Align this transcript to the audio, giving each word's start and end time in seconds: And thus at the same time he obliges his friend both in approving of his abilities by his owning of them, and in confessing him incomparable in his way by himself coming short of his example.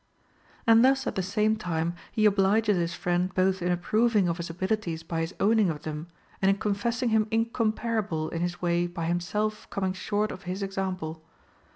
And 0.65 0.83
thus 0.83 1.05
at 1.05 1.13
the 1.13 1.21
same 1.21 1.55
time 1.57 1.93
he 2.11 2.25
obliges 2.25 2.75
his 2.75 2.95
friend 2.95 3.31
both 3.35 3.61
in 3.61 3.71
approving 3.71 4.27
of 4.27 4.37
his 4.37 4.49
abilities 4.49 5.03
by 5.03 5.19
his 5.21 5.35
owning 5.39 5.69
of 5.69 5.83
them, 5.83 6.07
and 6.41 6.49
in 6.49 6.57
confessing 6.57 7.09
him 7.09 7.27
incomparable 7.29 8.27
in 8.29 8.41
his 8.41 8.63
way 8.63 8.87
by 8.87 9.05
himself 9.05 9.69
coming 9.69 9.93
short 9.93 10.31
of 10.31 10.41
his 10.49 10.63
example. 10.63 11.23